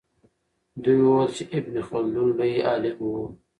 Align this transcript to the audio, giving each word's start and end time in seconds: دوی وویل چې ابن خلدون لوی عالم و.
دوی 0.83 0.99
وویل 1.03 1.29
چې 1.35 1.43
ابن 1.57 1.75
خلدون 1.87 2.27
لوی 2.39 2.57
عالم 2.69 2.97
و. 3.01 3.13